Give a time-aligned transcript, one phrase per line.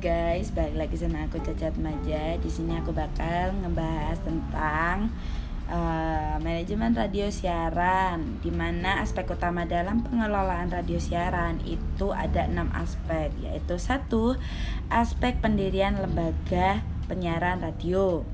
[0.00, 2.40] guys, balik lagi sama aku Cacat Maja.
[2.40, 5.12] Di sini aku bakal ngebahas tentang
[5.68, 8.40] uh, manajemen radio siaran.
[8.40, 14.40] Di mana aspek utama dalam pengelolaan radio siaran itu ada enam aspek, yaitu satu
[14.88, 18.24] aspek pendirian lembaga penyiaran radio.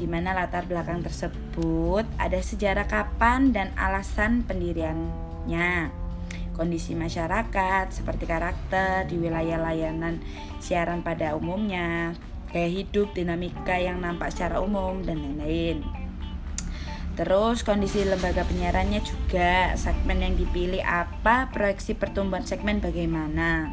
[0.00, 6.01] Di mana latar belakang tersebut ada sejarah kapan dan alasan pendiriannya
[6.52, 10.20] kondisi masyarakat seperti karakter di wilayah layanan
[10.60, 12.14] siaran pada umumnya,
[12.52, 15.82] gaya hidup, dinamika yang nampak secara umum dan lain-lain.
[17.12, 23.68] Terus kondisi lembaga penyiarannya juga segmen yang dipilih apa, proyeksi pertumbuhan segmen bagaimana.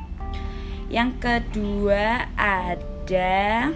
[0.92, 3.72] Yang kedua ada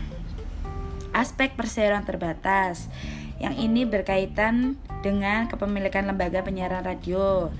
[1.16, 2.92] aspek perseroan terbatas.
[3.40, 7.52] Yang ini berkaitan dengan kepemilikan lembaga penyiaran radio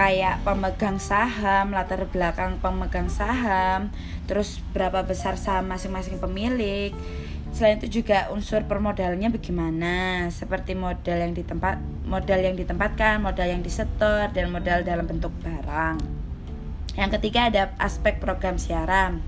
[0.00, 3.92] kayak pemegang saham, latar belakang pemegang saham,
[4.24, 6.96] terus berapa besar saham masing-masing pemilik.
[7.52, 13.60] Selain itu juga unsur permodalnya bagaimana, seperti modal yang ditempat modal yang ditempatkan, modal yang
[13.60, 16.00] disetor dan modal dalam bentuk barang.
[16.96, 19.20] Yang ketiga ada aspek program siaran.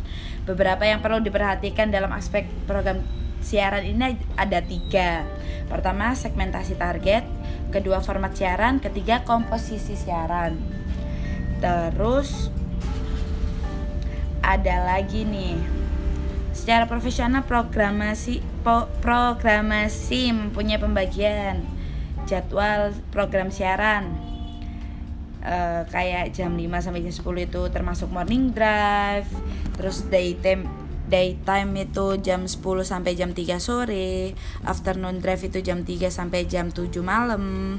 [0.49, 3.05] Beberapa yang perlu diperhatikan dalam aspek program
[3.45, 5.29] siaran ini ada tiga.
[5.69, 7.29] Pertama segmentasi target,
[7.73, 10.61] kedua format siaran, ketiga komposisi siaran.
[11.59, 12.53] Terus
[14.45, 15.57] ada lagi nih.
[16.53, 21.65] Secara profesional programasi po, programasi mempunyai pembagian
[22.29, 24.13] jadwal program siaran.
[25.43, 29.27] Uh, kayak jam 5 sampai jam 10 itu termasuk morning drive,
[29.75, 30.71] terus daytime
[31.11, 34.37] daytime itu jam 10 sampai jam 3 sore
[34.67, 37.79] afternoon drive itu jam 3 sampai jam 7 malam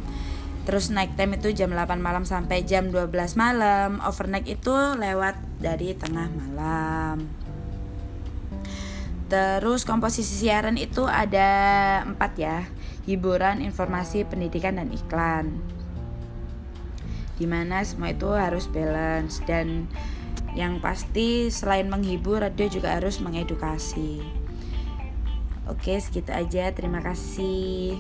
[0.64, 5.92] terus night time itu jam 8 malam sampai jam 12 malam overnight itu lewat dari
[5.96, 7.28] tengah malam.
[9.28, 11.50] Terus komposisi siaran itu ada
[12.06, 12.70] empat ya
[13.10, 15.58] hiburan informasi pendidikan dan iklan.
[17.36, 19.90] Di mana semua itu harus balance dan
[20.54, 24.22] yang pasti selain menghibur radio juga harus mengedukasi.
[25.66, 26.70] Oke, segitu aja.
[26.76, 27.98] Terima kasih.